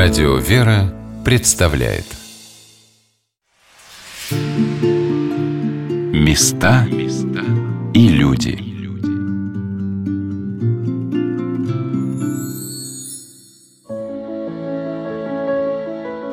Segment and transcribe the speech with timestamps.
[0.00, 2.04] Радио «Вера» представляет
[6.12, 6.86] Места
[7.92, 8.60] и люди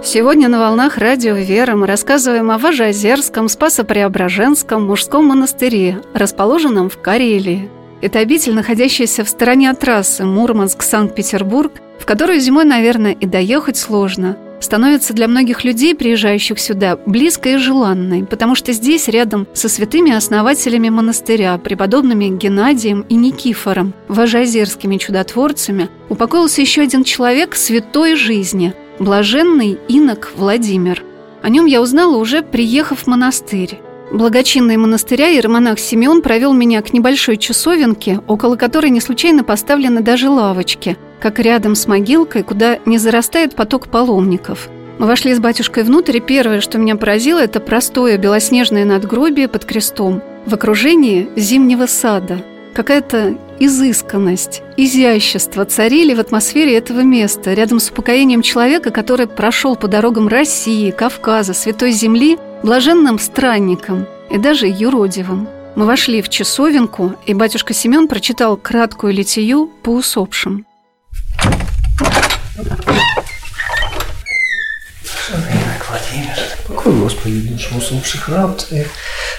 [0.04, 7.72] Сегодня на волнах радио «Вера» мы рассказываем о Важеозерском Спасо-Преображенском мужском монастыре, расположенном в Карелии.
[8.04, 11.72] Это обитель, находящаяся в стороне от трассы Мурманск-Санкт-Петербург,
[12.06, 18.26] которую зимой, наверное, и доехать сложно, становится для многих людей, приезжающих сюда, близкой и желанной,
[18.26, 26.62] потому что здесь, рядом со святыми основателями монастыря, преподобными Геннадием и Никифором, важеозерскими чудотворцами, упокоился
[26.62, 31.04] еще один человек святой жизни– блаженный инок Владимир.
[31.42, 33.80] О нем я узнала уже приехав в монастырь.
[34.12, 40.30] Благочинный монастыря иеромонах Симеон провел меня к небольшой часовенке, около которой не случайно поставлены даже
[40.30, 44.70] лавочки, как рядом с могилкой, куда не зарастает поток паломников.
[45.00, 49.66] Мы вошли с батюшкой внутрь, и первое, что меня поразило, это простое белоснежное надгробие под
[49.66, 52.44] крестом в окружении зимнего сада.
[52.74, 59.88] Какая-то изысканность, изящество царили в атмосфере этого места, рядом с упокоением человека, который прошел по
[59.88, 65.48] дорогам России, Кавказа, Святой Земли блаженным странником и даже юродивым.
[65.76, 70.66] Мы вошли в часовенку, и батюшка Семен прочитал краткую литию по усопшим.
[75.88, 78.88] Владимир, покой Господи душу усопших раб твоих,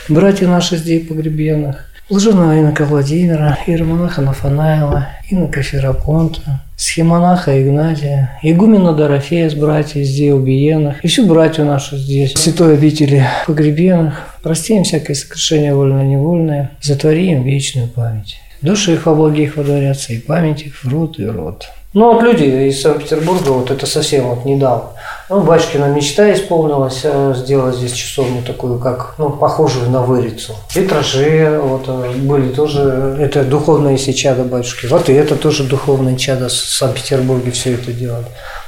[0.09, 9.51] братья наши здесь погребенных, Блаженного инока Владимира, иеромонаха Нафанаила, инока Ферапонта, схемонаха Игнатия, игумена Дорофея
[9.51, 15.75] с братьями здесь убиенных, и всю братью нашу здесь, святой обители погребенных, прости всякое сокрушение
[15.75, 18.37] вольно-невольное, затвори им вечную память.
[18.63, 21.67] Души их во благих водорятся, и память их в рот и рот.
[21.97, 24.91] Ну, вот люди из Санкт-Петербурга, вот это совсем вот недавно.
[25.31, 30.53] Ну, Бачкина мечта исполнилась э, сделать здесь часовню такую, как, ну, похожую на вырицу.
[30.75, 34.85] Витражи вот э, были тоже, это духовные сечада батюшки.
[34.85, 38.27] Вот и это тоже духовные чада в Санкт-Петербурге все это делали.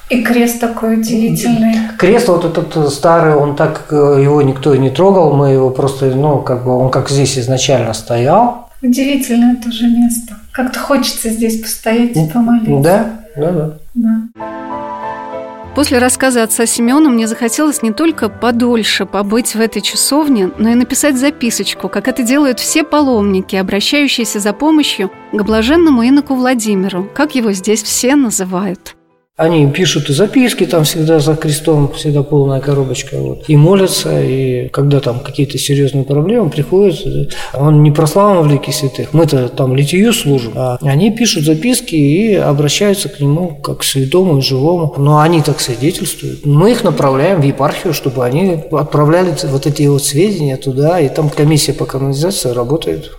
[0.08, 1.74] И крест такой удивительный.
[1.98, 6.38] Крест вот этот старый, он так, э, его никто не трогал, мы его просто, ну,
[6.38, 10.36] как бы, он как здесь изначально стоял, Удивительное тоже место.
[10.52, 12.80] Как-то хочется здесь постоять и помолиться.
[12.80, 13.78] Да, да, да.
[13.94, 14.48] да.
[15.78, 20.74] После рассказа отца Семена мне захотелось не только подольше побыть в этой часовне, но и
[20.74, 27.36] написать записочку, как это делают все паломники, обращающиеся за помощью к блаженному иноку Владимиру, как
[27.36, 28.97] его здесь все называют.
[29.38, 33.16] Они пишут и записки, там всегда за крестом, всегда полная коробочка.
[33.16, 33.44] Вот.
[33.46, 39.48] И молятся, и когда там какие-то серьезные проблемы приходят, он не прославлен великих святых, мы-то
[39.48, 44.42] там литию служим, а они пишут записки и обращаются к нему как к святому и
[44.42, 44.92] живому.
[44.98, 46.44] Но они так свидетельствуют.
[46.44, 51.30] Мы их направляем в епархию, чтобы они отправляли вот эти вот сведения туда, и там
[51.30, 53.12] комиссия по канонизации работает.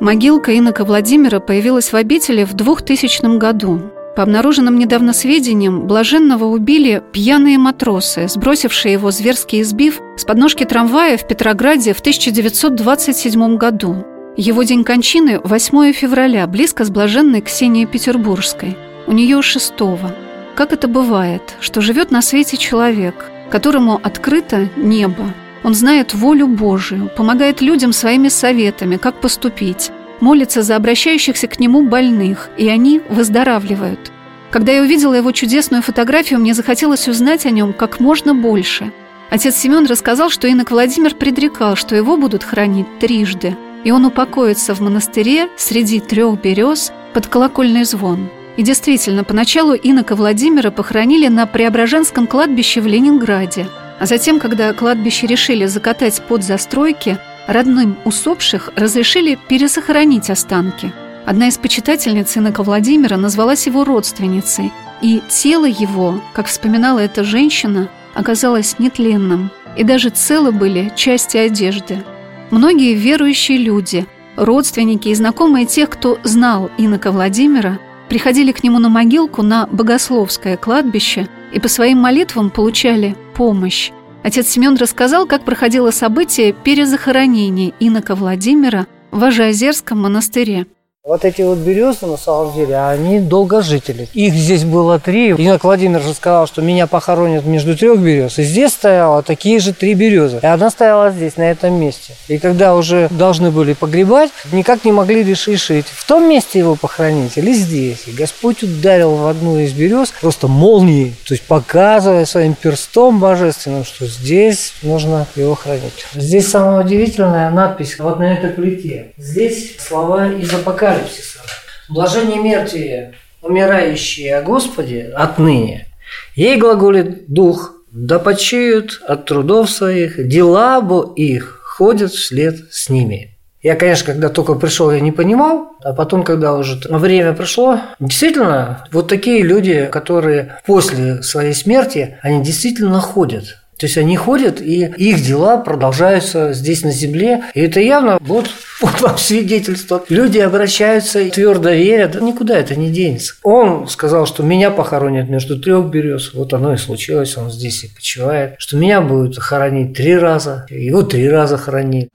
[0.00, 3.82] Могилка инока Владимира появилась в обители в 2000 году.
[4.16, 11.18] По обнаруженным недавно сведениям, блаженного убили пьяные матросы, сбросившие его зверски избив с подножки трамвая
[11.18, 14.06] в Петрограде в 1927 году.
[14.38, 18.78] Его день кончины– 8 февраля, близко с блаженной Ксенией Петербургской.
[19.06, 20.12] У нее шестого.
[20.54, 27.10] Как это бывает, что живет на свете человек, которому открыто небо, он знает волю Божию,
[27.16, 29.90] помогает людям своими советами, как поступить,
[30.20, 34.12] молится за обращающихся к нему больных, и они выздоравливают.
[34.50, 38.92] Когда я увидела его чудесную фотографию, мне захотелось узнать о нем как можно больше.
[39.30, 44.74] Отец Семен рассказал, что инок Владимир предрекал, что его будут хранить трижды, и он упокоится
[44.74, 48.28] в монастыре среди трех берез под колокольный звон.
[48.56, 53.68] И действительно, поначалу инока Владимира похоронили на Преображенском кладбище в Ленинграде–
[54.00, 60.92] а затем, когда кладбище решили закатать под застройки, родным усопших разрешили пересохранить останки.
[61.26, 67.90] Одна из почитательниц инока Владимира назвалась его родственницей, и тело его, как вспоминала эта женщина,
[68.14, 72.02] оказалось нетленным, и даже целы были части одежды.
[72.50, 74.06] Многие верующие люди,
[74.36, 77.78] родственники и знакомые тех, кто знал инока Владимира,
[78.10, 83.92] приходили к нему на могилку на Богословское кладбище и по своим молитвам получали помощь.
[84.24, 90.66] Отец Семен рассказал, как проходило событие перезахоронения инока Владимира в Ажиозерском монастыре.
[91.02, 94.06] Вот эти вот березы, на самом деле, они долгожители.
[94.12, 95.30] Их здесь было три.
[95.30, 98.38] Инок Владимир же сказал, что меня похоронят между трех берез.
[98.38, 100.40] И здесь стояло такие же три березы.
[100.42, 102.12] И одна стояла здесь, на этом месте.
[102.28, 107.38] И когда уже должны были погребать, никак не могли решить, в том месте его похоронить
[107.38, 108.06] или здесь.
[108.06, 113.86] И Господь ударил в одну из берез просто молнией, то есть показывая своим перстом божественным,
[113.86, 116.04] что здесь нужно его хранить.
[116.12, 119.12] Здесь самое удивительное надпись вот на этой плите.
[119.16, 121.40] Здесь слова из Апокалипсиса апокалипсиса.
[121.88, 125.86] Блажение мертвие, умирающие о Господе отныне.
[126.34, 133.36] Ей глаголит Дух, да почеют от трудов своих, дела бо их ходят вслед с ними.
[133.62, 138.86] Я, конечно, когда только пришел, я не понимал, а потом, когда уже время прошло, действительно,
[138.90, 143.58] вот такие люди, которые после своей смерти, они действительно ходят.
[143.80, 147.44] То есть они ходят, и их дела продолжаются здесь на земле.
[147.54, 148.50] И это явно вот,
[148.82, 150.04] вот вам свидетельство.
[150.10, 153.36] Люди обращаются и твердо верят, да никуда это не денется.
[153.42, 156.34] Он сказал, что меня похоронят между трех берез.
[156.34, 158.56] Вот оно и случилось, он здесь и почивает.
[158.58, 162.10] Что меня будут хоронить три раза, его три раза хоронить.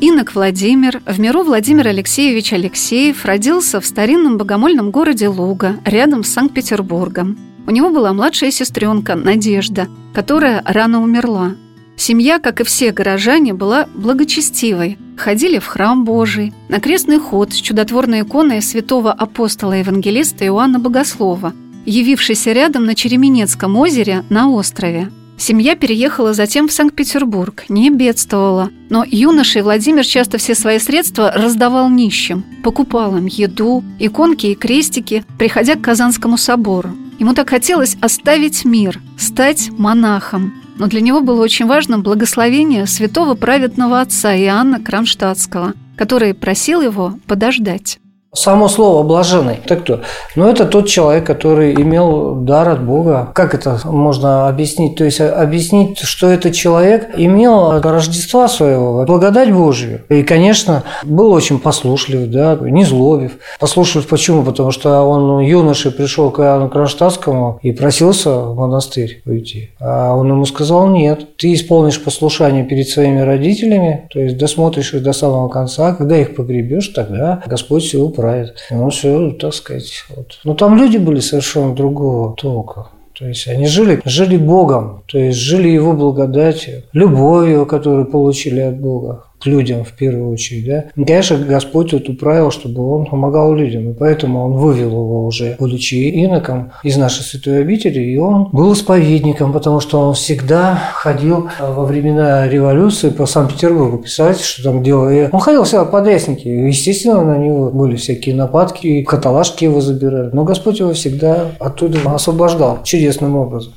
[0.00, 6.30] Инок Владимир, в миру Владимир Алексеевич Алексеев, родился в старинном богомольном городе Луга, рядом с
[6.30, 7.47] Санкт-Петербургом.
[7.68, 11.52] У него была младшая сестренка Надежда, которая рано умерла.
[11.98, 14.96] Семья, как и все горожане, была благочестивой.
[15.18, 21.52] Ходили в храм Божий, на крестный ход с чудотворной иконой святого апостола-евангелиста Иоанна Богослова,
[21.84, 25.12] явившейся рядом на Череменецком озере на острове.
[25.36, 31.90] Семья переехала затем в Санкт-Петербург, не бедствовала, но юношей Владимир часто все свои средства раздавал
[31.90, 36.96] нищим, покупал им еду, иконки и крестики, приходя к Казанскому собору.
[37.18, 40.54] Ему так хотелось оставить мир, стать монахом.
[40.76, 47.18] Но для него было очень важно благословение святого праведного отца Иоанна Кронштадтского, который просил его
[47.26, 47.98] подождать.
[48.34, 50.00] Само слово «блаженный»– это кто?
[50.36, 53.30] Ну, это тот человек, который имел дар от Бога.
[53.34, 54.96] Как это можно объяснить?
[54.96, 60.02] То есть объяснить, что этот человек имел Рождества своего, благодать Божию.
[60.10, 63.38] И, конечно, был очень послушлив, да, не злобив.
[63.58, 64.42] Послушлив почему?
[64.42, 69.70] Потому что он юношей пришел к Иоанну Кронштадтскому и просился в монастырь уйти.
[69.80, 75.02] А он ему сказал, нет, ты исполнишь послушание перед своими родителями, то есть досмотришь их
[75.02, 77.84] до самого конца, когда их погребешь, тогда Господь
[78.18, 78.54] все управит.
[78.70, 80.04] Ну, все, так сказать.
[80.14, 80.38] Вот.
[80.44, 82.88] Но там люди были совершенно другого толка.
[83.18, 88.78] То есть они жили, жили Богом, то есть жили Его благодатью, любовью, которую получили от
[88.78, 90.66] Бога к людям в первую очередь.
[90.66, 90.84] Да?
[91.04, 93.90] Конечно, Господь вот управил, чтобы он помогал людям.
[93.90, 98.72] И поэтому он вывел его уже, будучи иноком, из нашей святой обители, и он был
[98.72, 103.98] исповедником, потому что он всегда ходил а, во времена революции по Санкт-Петербургу.
[103.98, 105.28] Представляете, что там делали?
[105.32, 106.48] Он ходил всегда под лестники.
[106.48, 110.30] Естественно, на него были всякие нападки, и каталажки его забирали.
[110.32, 113.72] Но Господь его всегда оттуда освобождал чудесным образом.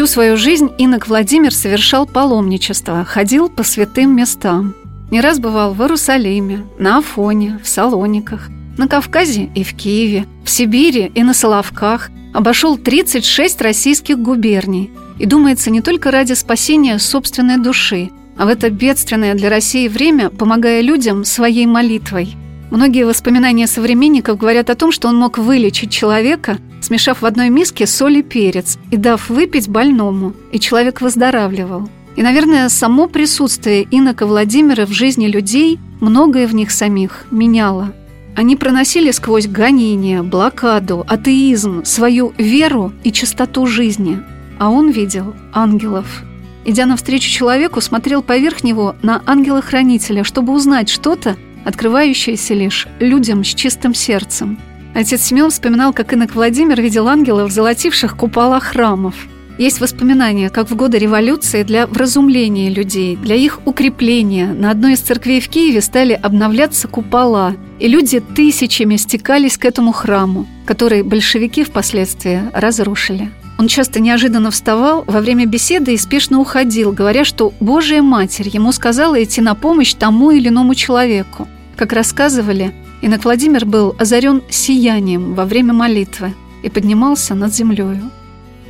[0.00, 4.74] Всю свою жизнь инок Владимир совершал паломничество, ходил по святым местам.
[5.10, 8.48] Не раз бывал в Иерусалиме, на Афоне, в Салониках,
[8.78, 15.26] на Кавказе и в Киеве, в Сибири и на Соловках, обошел 36 российских губерний и
[15.26, 18.08] думается не только ради спасения собственной души,
[18.38, 22.36] а в это бедственное для России время помогая людям своей молитвой.
[22.70, 27.86] Многие воспоминания современников говорят о том, что он мог вылечить человека, смешав в одной миске
[27.86, 31.88] соль и перец и дав выпить больному, и человек выздоравливал.
[32.14, 37.92] И, наверное, само присутствие инока Владимира в жизни людей многое в них самих меняло.
[38.36, 44.20] Они проносили сквозь гонения, блокаду, атеизм, свою веру и чистоту жизни.
[44.58, 46.22] А он видел ангелов.
[46.64, 53.48] Идя навстречу человеку, смотрел поверх него на ангела-хранителя, чтобы узнать что-то, открывающееся лишь людям с
[53.48, 54.58] чистым сердцем.
[54.94, 59.14] Отец Семен вспоминал, как инок Владимир видел ангелов, золотивших купола храмов.
[59.58, 65.00] Есть воспоминания, как в годы революции для вразумления людей, для их укрепления на одной из
[65.00, 71.62] церквей в Киеве стали обновляться купола, и люди тысячами стекались к этому храму, который большевики
[71.62, 73.30] впоследствии разрушили.
[73.60, 78.72] Он часто неожиданно вставал во время беседы и спешно уходил, говоря, что Божья Матерь ему
[78.72, 81.46] сказала идти на помощь тому или иному человеку.
[81.76, 88.10] Как рассказывали, инок Владимир был озарен сиянием во время молитвы и поднимался над землею.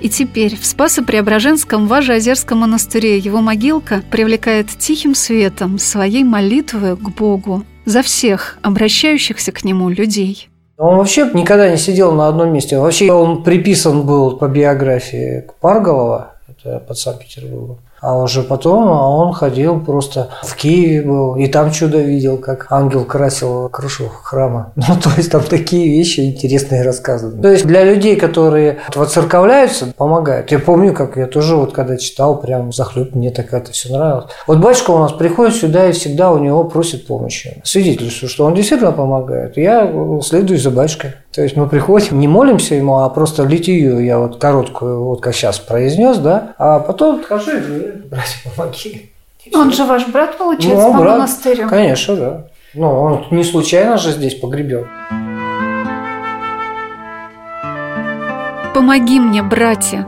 [0.00, 7.64] И теперь в Спасо-Преображенском Важеозерском монастыре его могилка привлекает тихим светом своей молитвы к Богу
[7.84, 10.49] за всех обращающихся к нему людей.
[10.80, 12.78] Он вообще никогда не сидел на одном месте.
[12.78, 17.80] Вообще он приписан был по биографии к Парголова, это под Санкт-Петербургом.
[18.00, 23.04] А уже потом он ходил просто в Киеве был, и там чудо видел, как ангел
[23.04, 24.72] красил крышу храма.
[24.90, 27.40] Ну, то есть там такие вещи интересные рассказывают.
[27.40, 30.50] То есть для людей, которые воцерковляются, помогают.
[30.50, 34.26] Я помню, как я тоже вот когда читал, прям захлеб, мне так это все нравилось.
[34.48, 37.60] Вот батюшка у нас приходит сюда и всегда у него просит помощи.
[37.62, 39.56] Свидетельствую, что он действительно помогает.
[39.56, 39.92] Я
[40.22, 41.12] следую за батюшкой.
[41.32, 45.34] То есть мы приходим, не молимся ему, а просто литию я вот короткую, вот как
[45.34, 49.12] сейчас произнес, да, а потом скажи, братья, помоги.
[49.54, 51.68] Он же ваш брат, получается, Ну, по брат, монастырю.
[51.68, 52.44] Конечно, да.
[52.74, 54.86] Ну, он не случайно же здесь погребен.
[58.74, 60.06] «Помоги мне, братья!»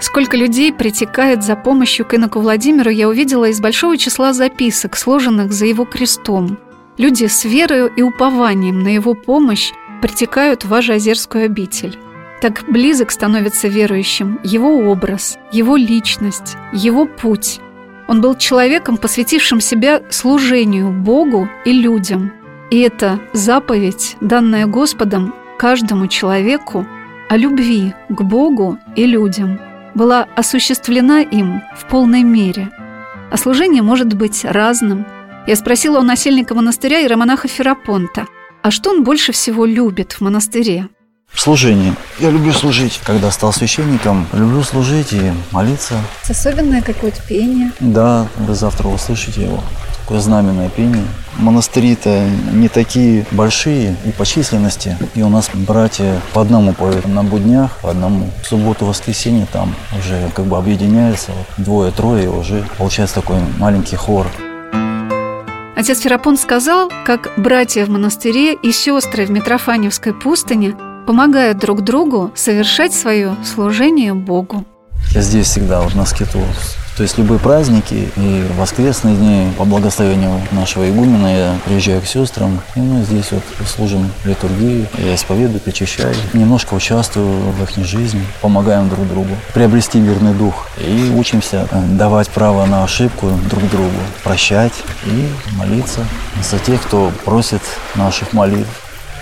[0.00, 5.52] Сколько людей притекает за помощью к иноку Владимиру, я увидела из большого числа записок, сложенных
[5.52, 6.58] за его крестом.
[6.96, 9.72] Люди с верою и упованием на его помощь
[10.04, 11.98] притекают в Ажиозерскую обитель.
[12.42, 17.58] Так близок становится верующим его образ, его личность, его путь.
[18.06, 22.32] Он был человеком, посвятившим себя служению Богу и людям.
[22.70, 26.86] И это заповедь, данная Господом каждому человеку
[27.30, 29.58] о любви к Богу и людям,
[29.94, 32.68] была осуществлена им в полной мере.
[33.30, 35.06] А служение может быть разным.
[35.46, 38.26] Я спросила у насельника монастыря и романаха Ферапонта,
[38.64, 40.88] а что он больше всего любит в монастыре?
[41.34, 41.94] Служение.
[42.18, 42.98] Я люблю служить.
[43.04, 45.96] Когда стал священником, люблю служить и молиться.
[46.26, 47.72] Особенное какое-то пение.
[47.78, 49.60] Да, вы завтра услышите его.
[50.00, 51.04] Такое знаменное пение.
[51.36, 54.96] Монастыри-то не такие большие и по численности.
[55.14, 58.30] И у нас братья по одному поют на буднях, по одному.
[58.42, 61.32] В субботу, воскресенье там уже как бы объединяются.
[61.32, 64.26] Вот Двое-трое, уже получается такой маленький хор.
[65.76, 72.30] Отец Ферапон сказал, как братья в монастыре и сестры в Митрофаневской пустыне помогают друг другу
[72.36, 74.64] совершать свое служение Богу.
[75.10, 76.40] Я здесь всегда вот на скиту.
[76.96, 82.60] То есть любые праздники и воскресные дни по благословению нашего игумена я приезжаю к сестрам,
[82.76, 88.88] и мы здесь вот служим литургию, я исповедую, причащаю, немножко участвую в их жизни, помогаем
[88.88, 93.90] друг другу, приобрести мирный дух и учимся э, давать право на ошибку друг другу,
[94.22, 94.74] прощать
[95.06, 96.06] и молиться
[96.48, 97.62] за тех, кто просит
[97.96, 98.70] наших молитв.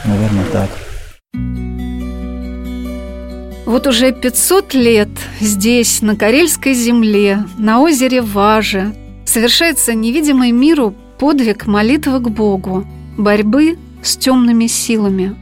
[0.04, 1.71] Наверное, так.
[3.64, 5.08] Вот уже 500 лет
[5.40, 8.92] здесь, на Карельской земле, на озере Важе,
[9.24, 12.84] совершается невидимый миру подвиг молитвы к Богу,
[13.16, 15.36] борьбы с темными силами.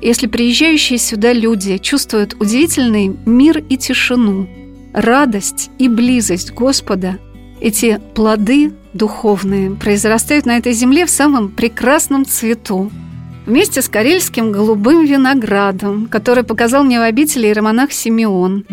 [0.00, 4.48] Если приезжающие сюда люди чувствуют удивительный мир и тишину,
[4.92, 7.18] радость и близость Господа,
[7.60, 12.92] эти плоды духовные произрастают на этой земле в самом прекрасном цвету–
[13.46, 18.64] вместе с карельским голубым виноградом, который показал мне в обители иеромонах Симеон.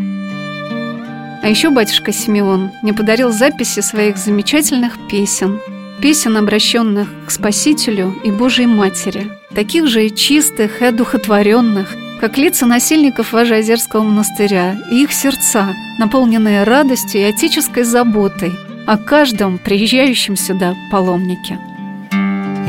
[1.43, 5.59] А еще батюшка Симеон мне подарил записи своих замечательных песен,
[6.01, 13.33] песен, обращенных к Спасителю и Божьей Матери, таких же чистых и одухотворенных, как лица насельников
[13.33, 18.51] Важеозерского монастыря и их сердца, наполненные радостью и отеческой заботой
[18.85, 21.59] о каждом приезжающем сюда паломнике.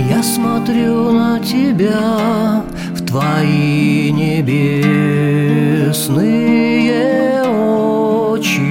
[0.09, 2.62] Я смотрю на тебя
[2.94, 4.62] в твои небесные
[8.32, 8.62] очи.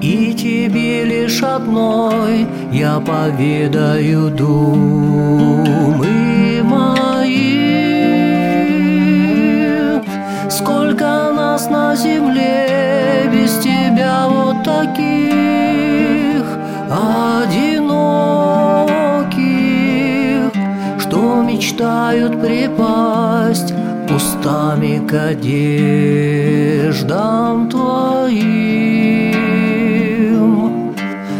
[0.00, 6.21] И тебе лишь одной я поведаю думы
[24.42, 25.68] устами к одеждам
[27.68, 28.42] твоим.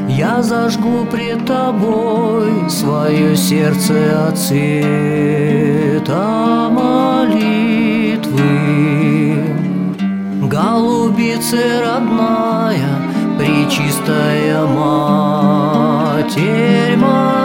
[0.08, 4.68] Я зажгу пред тобой свое сердце от цвета
[6.70, 7.42] молитвы.
[10.42, 13.00] Голубица родная,
[13.38, 16.16] Пречистая Матерь
[16.96, 17.41] моя,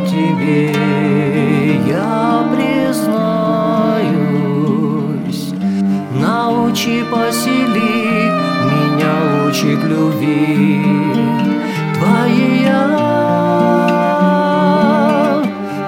[0.07, 0.71] Тебе
[1.87, 3.13] я признаюсь.
[6.19, 8.31] Научи посели
[8.71, 9.13] меня
[9.45, 11.21] лучик любви
[12.01, 12.81] твоей я